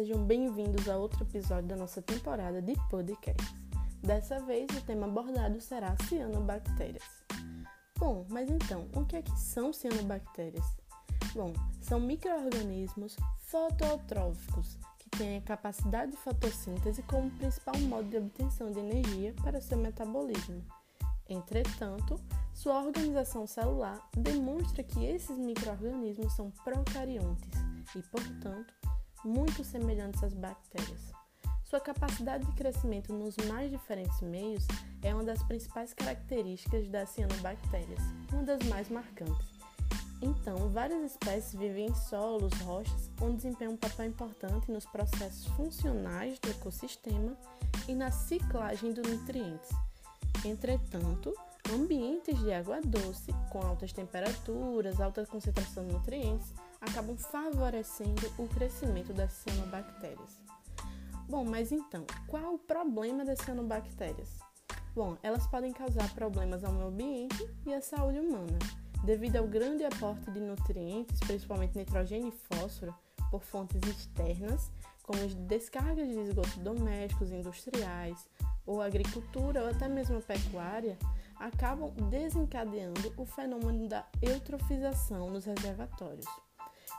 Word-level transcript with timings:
sejam 0.00 0.24
bem-vindos 0.24 0.88
a 0.88 0.96
outro 0.96 1.22
episódio 1.24 1.68
da 1.68 1.76
nossa 1.76 2.00
temporada 2.00 2.62
de 2.62 2.72
podcasts. 2.88 3.54
Dessa 4.02 4.40
vez 4.40 4.66
o 4.74 4.80
tema 4.80 5.06
abordado 5.06 5.60
será 5.60 5.94
cianobactérias. 6.08 7.04
Bom, 7.98 8.24
mas 8.30 8.48
então, 8.48 8.88
o 8.94 9.04
que 9.04 9.16
é 9.16 9.20
que 9.20 9.38
são 9.38 9.74
cianobactérias? 9.74 10.64
Bom, 11.34 11.52
são 11.82 12.00
micro-organismos 12.00 13.14
fotoeutróficos 13.40 14.78
que 14.98 15.10
têm 15.10 15.36
a 15.36 15.42
capacidade 15.42 16.12
de 16.12 16.16
fotossíntese 16.16 17.02
como 17.02 17.30
principal 17.32 17.78
modo 17.80 18.08
de 18.08 18.16
obtenção 18.16 18.72
de 18.72 18.78
energia 18.78 19.34
para 19.42 19.60
seu 19.60 19.76
metabolismo. 19.76 20.64
Entretanto, 21.28 22.18
sua 22.54 22.82
organização 22.82 23.46
celular 23.46 24.00
demonstra 24.16 24.82
que 24.82 25.04
esses 25.04 25.36
micro-organismos 25.36 26.32
são 26.32 26.50
procariontes 26.64 27.50
e, 27.94 28.02
portanto, 28.04 28.72
muito 29.24 29.64
semelhantes 29.64 30.22
às 30.22 30.34
bactérias. 30.34 31.12
Sua 31.64 31.80
capacidade 31.80 32.44
de 32.44 32.52
crescimento 32.52 33.12
nos 33.12 33.36
mais 33.46 33.70
diferentes 33.70 34.20
meios 34.22 34.66
é 35.02 35.14
uma 35.14 35.22
das 35.22 35.42
principais 35.44 35.94
características 35.94 36.88
das 36.88 37.10
cianobactérias, 37.10 38.00
uma 38.32 38.42
das 38.42 38.60
mais 38.64 38.88
marcantes. 38.88 39.60
Então, 40.22 40.68
várias 40.68 41.12
espécies 41.12 41.54
vivem 41.54 41.86
em 41.86 41.94
solos, 41.94 42.52
rochas, 42.60 43.10
onde 43.22 43.36
desempenham 43.36 43.72
um 43.72 43.76
papel 43.76 44.06
importante 44.06 44.70
nos 44.70 44.84
processos 44.84 45.46
funcionais 45.54 46.38
do 46.40 46.50
ecossistema 46.50 47.36
e 47.88 47.94
na 47.94 48.10
ciclagem 48.10 48.92
dos 48.92 49.08
nutrientes. 49.08 49.70
Entretanto, 50.44 51.32
ambientes 51.72 52.38
de 52.38 52.52
água 52.52 52.80
doce, 52.82 53.32
com 53.50 53.60
altas 53.62 53.92
temperaturas, 53.92 55.00
alta 55.00 55.24
concentração 55.24 55.86
de 55.86 55.94
nutrientes, 55.94 56.52
acabam 56.80 57.16
favorecendo 57.16 58.32
o 58.38 58.48
crescimento 58.48 59.12
das 59.12 59.32
cianobactérias. 59.32 60.40
Bom, 61.28 61.44
mas 61.44 61.70
então, 61.70 62.04
qual 62.26 62.54
o 62.54 62.58
problema 62.58 63.24
das 63.24 63.38
cianobactérias? 63.40 64.40
Bom, 64.94 65.16
elas 65.22 65.46
podem 65.46 65.72
causar 65.72 66.12
problemas 66.14 66.64
ao 66.64 66.72
meio 66.72 66.88
ambiente 66.88 67.48
e 67.64 67.72
à 67.72 67.80
saúde 67.80 68.18
humana, 68.18 68.58
devido 69.04 69.36
ao 69.36 69.46
grande 69.46 69.84
aporte 69.84 70.28
de 70.32 70.40
nutrientes, 70.40 71.20
principalmente 71.20 71.78
nitrogênio 71.78 72.28
e 72.28 72.54
fósforo, 72.56 72.94
por 73.30 73.42
fontes 73.42 73.80
externas, 73.88 74.72
como 75.04 75.24
descargas 75.46 76.08
de 76.08 76.18
esgotos 76.18 76.58
domésticos, 76.58 77.30
industriais, 77.30 78.28
ou 78.66 78.82
agricultura, 78.82 79.62
ou 79.62 79.68
até 79.68 79.88
mesmo 79.88 80.18
a 80.18 80.20
pecuária, 80.20 80.98
acabam 81.36 81.92
desencadeando 82.10 83.12
o 83.16 83.24
fenômeno 83.24 83.88
da 83.88 84.04
eutrofização 84.20 85.30
nos 85.30 85.44
reservatórios 85.44 86.26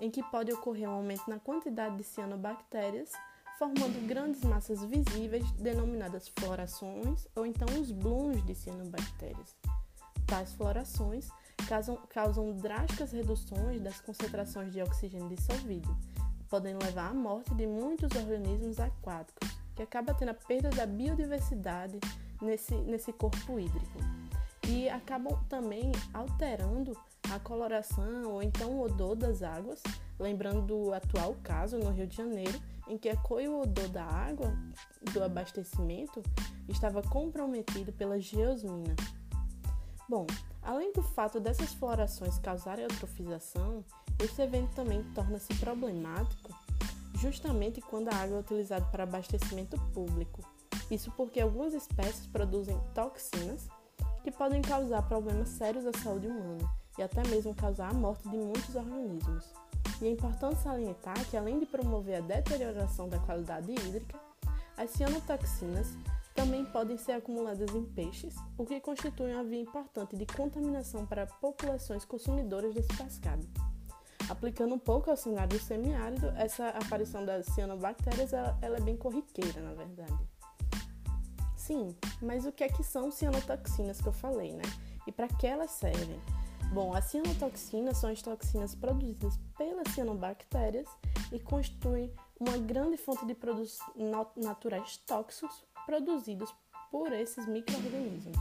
em 0.00 0.10
que 0.10 0.22
pode 0.22 0.52
ocorrer 0.52 0.88
um 0.88 0.92
aumento 0.92 1.28
na 1.28 1.38
quantidade 1.38 1.96
de 1.96 2.04
cianobactérias, 2.04 3.12
formando 3.58 4.06
grandes 4.06 4.42
massas 4.44 4.84
visíveis 4.84 5.50
denominadas 5.52 6.28
florações 6.28 7.26
ou 7.34 7.44
então 7.44 7.66
os 7.80 7.90
blooms 7.90 8.44
de 8.46 8.54
cianobactérias. 8.54 9.56
Tais 10.26 10.52
florações 10.52 11.28
causam, 11.68 11.96
causam 12.08 12.52
drásticas 12.52 13.12
reduções 13.12 13.80
das 13.80 14.00
concentrações 14.00 14.72
de 14.72 14.80
oxigênio 14.80 15.28
dissolvido, 15.28 15.96
podendo 16.48 16.84
levar 16.84 17.10
à 17.10 17.14
morte 17.14 17.54
de 17.54 17.66
muitos 17.66 18.14
organismos 18.14 18.78
aquáticos, 18.78 19.48
que 19.74 19.82
acaba 19.82 20.14
tendo 20.14 20.30
a 20.30 20.34
perda 20.34 20.70
da 20.70 20.86
biodiversidade 20.86 21.98
nesse, 22.40 22.74
nesse 22.74 23.12
corpo 23.12 23.58
hídrico. 23.58 23.98
E 24.68 24.88
acabam 24.88 25.38
também 25.48 25.90
alterando 26.12 26.96
a 27.30 27.38
coloração 27.38 28.32
ou 28.32 28.42
então 28.42 28.70
o 28.72 28.82
odor 28.82 29.16
das 29.16 29.42
águas, 29.42 29.82
lembrando 30.18 30.62
do 30.62 30.92
atual 30.92 31.36
caso 31.42 31.78
no 31.78 31.90
Rio 31.90 32.06
de 32.06 32.16
Janeiro, 32.16 32.60
em 32.86 32.98
que 32.98 33.08
a 33.08 33.16
cor 33.16 33.40
e 33.40 33.48
o 33.48 33.60
odor 33.60 33.88
da 33.88 34.04
água 34.04 34.54
do 35.12 35.22
abastecimento 35.22 36.22
estava 36.68 37.02
comprometido 37.02 37.92
pela 37.92 38.20
geosmina. 38.20 38.94
Bom, 40.08 40.26
além 40.62 40.92
do 40.92 41.02
fato 41.02 41.38
dessas 41.38 41.72
florações 41.74 42.38
causarem 42.38 42.84
eutrofização, 42.84 43.84
esse 44.18 44.40
evento 44.40 44.74
também 44.74 45.02
torna-se 45.14 45.54
problemático 45.56 46.50
justamente 47.14 47.80
quando 47.80 48.08
a 48.08 48.14
água 48.14 48.36
é 48.36 48.40
utilizada 48.40 48.84
para 48.86 49.02
abastecimento 49.02 49.78
público. 49.92 50.42
Isso 50.90 51.10
porque 51.12 51.40
algumas 51.40 51.74
espécies 51.74 52.26
produzem 52.26 52.78
toxinas 52.94 53.68
que 54.30 54.36
podem 54.36 54.60
causar 54.60 55.00
problemas 55.08 55.48
sérios 55.48 55.86
à 55.86 55.92
saúde 56.00 56.26
humana, 56.26 56.70
e 56.98 57.02
até 57.02 57.26
mesmo 57.28 57.54
causar 57.54 57.88
a 57.88 57.94
morte 57.94 58.28
de 58.28 58.36
muitos 58.36 58.74
organismos. 58.74 59.54
E 60.02 60.06
é 60.06 60.10
importante 60.10 60.60
salientar 60.60 61.18
que, 61.30 61.36
além 61.36 61.58
de 61.58 61.64
promover 61.64 62.16
a 62.16 62.20
deterioração 62.20 63.08
da 63.08 63.18
qualidade 63.20 63.72
hídrica, 63.72 64.20
as 64.76 64.90
cianotoxinas 64.90 65.86
também 66.34 66.62
podem 66.66 66.98
ser 66.98 67.12
acumuladas 67.12 67.74
em 67.74 67.84
peixes, 67.84 68.36
o 68.58 68.66
que 68.66 68.78
constitui 68.80 69.32
uma 69.32 69.44
via 69.44 69.62
importante 69.62 70.14
de 70.14 70.26
contaminação 70.26 71.06
para 71.06 71.26
populações 71.26 72.04
consumidoras 72.04 72.74
desse 72.74 72.94
pescado. 72.98 73.48
Aplicando 74.28 74.74
um 74.74 74.78
pouco 74.78 75.10
ao 75.10 75.16
cenário 75.16 75.58
semiárido, 75.58 76.26
essa 76.36 76.68
aparição 76.68 77.24
das 77.24 77.46
cianobactérias 77.46 78.34
ela, 78.34 78.58
ela 78.60 78.76
é 78.76 78.80
bem 78.80 78.96
corriqueira, 78.96 79.62
na 79.62 79.72
verdade. 79.72 80.37
Sim, 81.68 81.94
mas 82.22 82.46
o 82.46 82.50
que 82.50 82.64
é 82.64 82.68
que 82.70 82.82
são 82.82 83.10
cianotoxinas 83.10 84.00
que 84.00 84.08
eu 84.08 84.12
falei, 84.12 84.54
né? 84.54 84.62
E 85.06 85.12
para 85.12 85.28
que 85.28 85.46
elas 85.46 85.70
servem? 85.72 86.18
Bom, 86.72 86.94
as 86.94 87.04
cianotoxinas 87.04 87.98
são 87.98 88.08
as 88.08 88.22
toxinas 88.22 88.74
produzidas 88.74 89.38
pelas 89.58 89.86
cianobactérias 89.92 90.88
e 91.30 91.38
constituem 91.38 92.10
uma 92.40 92.56
grande 92.56 92.96
fonte 92.96 93.26
de 93.26 93.34
produtos 93.34 93.78
naturais 94.34 94.96
tóxicos 95.06 95.62
produzidos 95.84 96.54
por 96.90 97.12
esses 97.12 97.46
micro-organismos. 97.46 98.38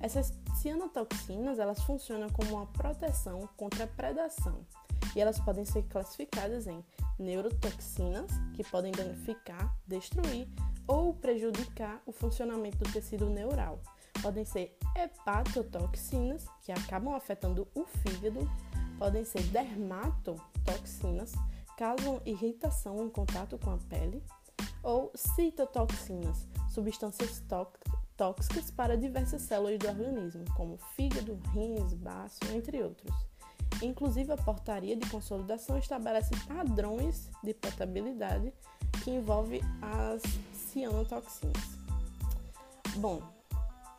Essas 0.00 0.32
cianotoxinas 0.60 1.60
elas 1.60 1.80
funcionam 1.84 2.28
como 2.30 2.56
uma 2.56 2.66
proteção 2.66 3.48
contra 3.56 3.84
a 3.84 3.86
predação 3.86 4.66
e 5.14 5.20
elas 5.20 5.38
podem 5.38 5.64
ser 5.64 5.84
classificadas 5.84 6.66
em 6.66 6.84
neurotoxinas, 7.16 8.28
que 8.54 8.64
podem 8.64 8.90
danificar, 8.90 9.72
destruir 9.86 10.48
ou 10.90 11.14
prejudicar 11.14 12.02
o 12.04 12.10
funcionamento 12.10 12.78
do 12.78 12.92
tecido 12.92 13.30
neural. 13.30 13.78
Podem 14.20 14.44
ser 14.44 14.76
hepatotoxinas, 14.96 16.44
que 16.62 16.72
acabam 16.72 17.14
afetando 17.14 17.68
o 17.76 17.84
fígado, 17.84 18.40
podem 18.98 19.24
ser 19.24 19.40
dermatotoxinas, 19.44 21.32
causam 21.78 22.20
irritação 22.26 23.04
em 23.04 23.08
contato 23.08 23.56
com 23.56 23.70
a 23.70 23.78
pele, 23.88 24.20
ou 24.82 25.12
citotoxinas, 25.14 26.48
substâncias 26.68 27.40
tóxicas 28.16 28.72
para 28.72 28.96
diversas 28.96 29.42
células 29.42 29.78
do 29.78 29.86
organismo, 29.86 30.44
como 30.56 30.76
fígado, 30.96 31.38
rins, 31.54 31.94
baço, 31.94 32.40
entre 32.52 32.82
outros. 32.82 33.14
Inclusive, 33.80 34.32
a 34.32 34.36
portaria 34.36 34.96
de 34.96 35.08
consolidação 35.08 35.78
estabelece 35.78 36.34
padrões 36.48 37.30
de 37.44 37.54
potabilidade 37.54 38.52
que 39.04 39.10
envolve 39.12 39.60
as 39.80 40.20
cianotoxinas. 40.70 41.80
Bom, 42.96 43.22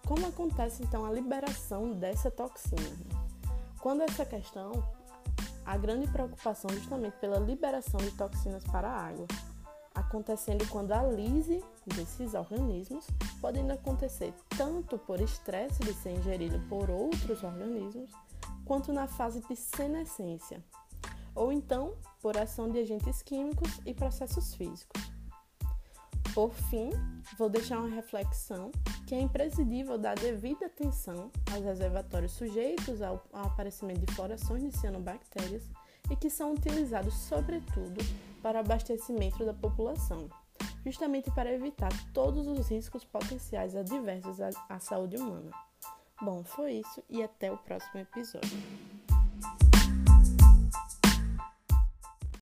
como 0.08 0.28
acontece 0.28 0.84
então 0.84 1.06
a 1.06 1.12
liberação 1.12 1.92
dessa 1.92 2.32
toxina? 2.32 2.82
Quando 3.80 4.02
essa 4.02 4.26
questão, 4.26 4.72
a 5.66 5.78
grande 5.78 6.08
preocupação 6.08 6.70
justamente 6.72 7.18
pela 7.18 7.40
liberação 7.40 8.00
de 8.00 8.12
toxinas 8.12 8.64
para 8.66 8.88
a 8.88 9.08
água, 9.08 9.28
acontecendo 9.94 10.68
quando 10.70 10.94
a 10.94 11.04
lise 11.04 11.64
desses 11.86 12.34
organismos 12.34 13.06
podendo 13.42 13.74
acontecer 13.74 14.34
tanto 14.58 14.98
por 14.98 15.20
estresse 15.20 15.80
de 15.80 15.94
ser 15.94 16.12
ingerido 16.12 16.60
por 16.70 16.90
outros 16.90 17.44
organismos, 17.44 18.12
quanto 18.66 18.94
na 18.94 19.08
fase 19.08 19.42
de 19.42 19.56
senescência, 19.56 20.64
ou 21.36 21.52
então 21.52 21.94
por 22.22 22.38
ação 22.38 22.70
de 22.70 22.80
agentes 22.80 23.22
químicos 23.22 23.80
e 23.86 23.94
processos 23.94 24.54
físicos. 24.56 25.11
Por 26.34 26.54
fim, 26.54 26.92
vou 27.38 27.50
deixar 27.50 27.80
uma 27.80 27.94
reflexão 27.94 28.72
que 29.06 29.14
é 29.14 29.20
imprescindível 29.20 29.98
dar 29.98 30.16
devida 30.16 30.68
atenção 30.68 31.30
aos 31.54 31.64
reservatórios 31.64 32.32
sujeitos 32.32 33.02
ao, 33.02 33.22
ao 33.34 33.48
aparecimento 33.48 34.06
de 34.06 34.14
florações 34.14 34.64
de 34.64 34.78
cianobactérias 34.78 35.70
e 36.10 36.16
que 36.16 36.30
são 36.30 36.54
utilizados, 36.54 37.14
sobretudo, 37.14 38.02
para 38.42 38.62
abastecimento 38.62 39.46
da 39.46 39.54
população, 39.54 40.30
justamente 40.86 41.30
para 41.32 41.52
evitar 41.52 41.92
todos 42.14 42.48
os 42.48 42.70
riscos 42.70 43.04
potenciais 43.04 43.76
adversos 43.76 44.40
à, 44.40 44.50
à 44.70 44.80
saúde 44.80 45.18
humana. 45.18 45.52
Bom, 46.22 46.44
foi 46.46 46.74
isso 46.74 47.04
e 47.10 47.22
até 47.22 47.52
o 47.52 47.58
próximo 47.58 48.00
episódio. 48.00 49.01